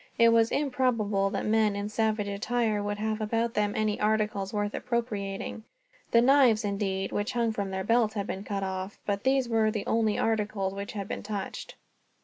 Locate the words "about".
3.21-3.53